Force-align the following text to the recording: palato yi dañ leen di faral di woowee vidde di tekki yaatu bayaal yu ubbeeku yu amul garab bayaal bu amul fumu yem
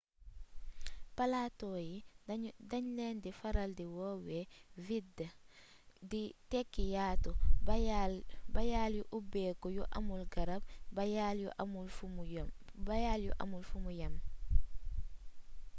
palato 1.15 1.69
yi 1.87 1.93
dañ 2.69 2.83
leen 2.97 3.17
di 3.23 3.31
faral 3.39 3.69
di 3.77 3.85
woowee 3.95 4.49
vidde 4.85 5.27
di 6.09 6.23
tekki 6.51 6.83
yaatu 6.95 7.31
bayaal 8.55 8.91
yu 8.97 9.03
ubbeeku 9.17 9.67
yu 9.77 9.83
amul 9.97 10.23
garab 10.33 10.63
bayaal 10.95 11.37
bu 11.43 13.39
amul 13.43 13.63
fumu 13.69 13.89
yem 13.99 14.13